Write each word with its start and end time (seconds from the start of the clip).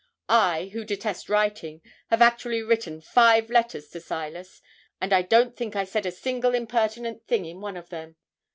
I, 0.29 0.71
who 0.73 0.83
detest 0.83 1.29
writing, 1.29 1.83
have 2.07 2.23
actually 2.23 2.63
written 2.63 3.01
five 3.01 3.51
letters 3.51 3.87
to 3.89 3.99
Silas; 4.01 4.59
and 4.99 5.13
I 5.13 5.21
don't 5.21 5.55
think 5.55 5.75
I 5.75 5.83
said 5.83 6.07
a 6.07 6.11
single 6.11 6.55
impertinent 6.55 7.27
thing 7.27 7.45
in 7.45 7.61
one 7.61 7.77
of 7.77 7.89
them! 7.89 8.15